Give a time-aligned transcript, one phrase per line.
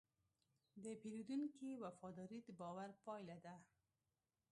[0.83, 3.55] د پیرودونکي وفاداري د باور پايله ده.